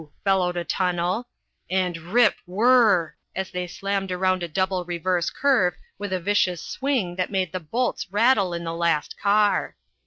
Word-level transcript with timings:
bellowed 0.23 0.57
a 0.57 0.63
tunnel. 0.63 1.27
And 1.69 1.95
rip, 1.95 2.35
whrrr! 2.49 3.13
as 3.35 3.51
they 3.51 3.67
slammed 3.67 4.11
around 4.11 4.41
a 4.41 4.47
double 4.47 4.83
reverse 4.83 5.29
curve 5.29 5.75
with 5.99 6.11
a 6.11 6.19
vicious 6.19 6.59
swing 6.59 7.17
that 7.17 7.29
made 7.29 7.51
the 7.51 7.59
bolts 7.59 8.07
rattle 8.11 8.51
in 8.51 8.63
the 8.63 8.73
last 8.73 9.15
car. 9.21 9.75